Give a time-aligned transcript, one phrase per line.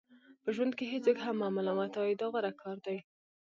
[0.43, 2.97] په ژوند کې هیڅوک هم مه ملامتوئ دا غوره کار دی.